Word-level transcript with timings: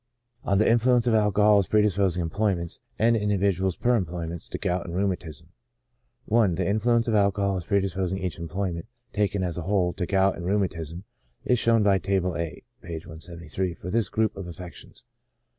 On 0.43 0.57
the 0.57 0.67
Influence 0.67 1.05
of 1.05 1.13
Alcbhol 1.13 1.59
as 1.59 1.67
predisposing 1.67 2.27
Employments^ 2.27 2.79
and 2.97 3.15
Individuals 3.15 3.75
per 3.75 4.01
Employments^ 4.01 4.49
to 4.49 4.57
Gout 4.57 4.83
and 4.87 4.95
Rheumatism, 4.95 5.49
I. 6.31 6.47
The 6.47 6.67
influence 6.67 7.07
of 7.07 7.13
alcohol 7.13 7.57
as 7.57 7.65
predisposing 7.65 8.17
each 8.17 8.39
employment 8.39 8.87
,^ 8.39 8.87
taken 9.15 9.43
as 9.43 9.59
a 9.59 9.61
whole^ 9.61 9.95
to 9.97 10.07
gout 10.07 10.37
and 10.37 10.45
rheumatism^ 10.47 11.03
is 11.45 11.59
shown 11.59 11.83
by 11.83 11.99
Table 11.99 12.35
A 12.35 12.63
(p. 12.81 12.93
173) 12.95 13.75
for 13.75 13.91
this 13.91 14.09
group 14.09 14.35
of 14.35 14.47
affections. 14.47 15.05